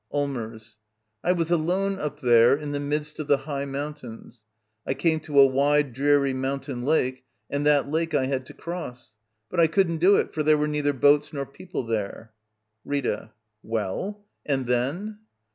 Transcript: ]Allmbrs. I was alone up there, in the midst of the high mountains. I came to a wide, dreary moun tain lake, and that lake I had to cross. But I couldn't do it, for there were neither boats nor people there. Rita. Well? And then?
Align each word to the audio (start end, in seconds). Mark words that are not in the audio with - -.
]Allmbrs. 0.11 0.77
I 1.23 1.31
was 1.31 1.51
alone 1.51 1.99
up 1.99 2.21
there, 2.21 2.55
in 2.55 2.71
the 2.71 2.79
midst 2.79 3.19
of 3.19 3.27
the 3.27 3.37
high 3.37 3.65
mountains. 3.65 4.41
I 4.83 4.95
came 4.95 5.19
to 5.19 5.39
a 5.39 5.45
wide, 5.45 5.93
dreary 5.93 6.33
moun 6.33 6.59
tain 6.61 6.81
lake, 6.81 7.23
and 7.51 7.67
that 7.67 7.87
lake 7.87 8.15
I 8.15 8.25
had 8.25 8.47
to 8.47 8.53
cross. 8.55 9.13
But 9.47 9.59
I 9.59 9.67
couldn't 9.67 9.97
do 9.99 10.15
it, 10.15 10.33
for 10.33 10.41
there 10.41 10.57
were 10.57 10.67
neither 10.67 10.93
boats 10.93 11.31
nor 11.33 11.45
people 11.45 11.83
there. 11.85 12.33
Rita. 12.83 13.29
Well? 13.61 14.25
And 14.43 14.65
then? 14.65 15.19